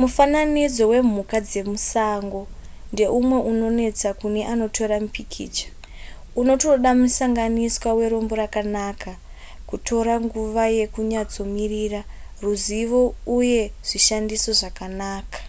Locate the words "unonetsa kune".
3.50-4.42